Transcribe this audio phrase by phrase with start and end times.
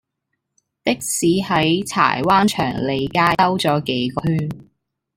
[0.83, 4.49] 的士喺柴灣祥利街兜左幾個圈